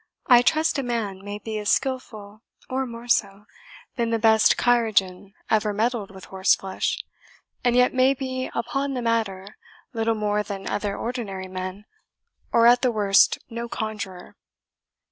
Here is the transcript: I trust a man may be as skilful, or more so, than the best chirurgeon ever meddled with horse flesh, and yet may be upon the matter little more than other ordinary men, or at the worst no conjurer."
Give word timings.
I 0.25 0.41
trust 0.41 0.79
a 0.79 0.81
man 0.81 1.23
may 1.23 1.37
be 1.37 1.59
as 1.59 1.71
skilful, 1.71 2.41
or 2.71 2.87
more 2.87 3.07
so, 3.07 3.45
than 3.97 4.09
the 4.09 4.17
best 4.17 4.57
chirurgeon 4.57 5.35
ever 5.47 5.73
meddled 5.73 6.09
with 6.09 6.25
horse 6.33 6.55
flesh, 6.55 6.97
and 7.63 7.75
yet 7.75 7.93
may 7.93 8.15
be 8.15 8.49
upon 8.55 8.95
the 8.95 9.03
matter 9.03 9.57
little 9.93 10.15
more 10.15 10.41
than 10.41 10.67
other 10.67 10.97
ordinary 10.97 11.47
men, 11.47 11.85
or 12.51 12.65
at 12.65 12.81
the 12.81 12.91
worst 12.91 13.37
no 13.47 13.69
conjurer." 13.69 14.35